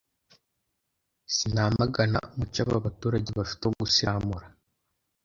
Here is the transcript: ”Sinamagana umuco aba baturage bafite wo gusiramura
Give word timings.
”Sinamagana 1.35 2.17
umuco 2.29 2.59
aba 2.63 2.85
baturage 2.85 3.29
bafite 3.39 3.61
wo 3.65 3.73
gusiramura 3.81 4.45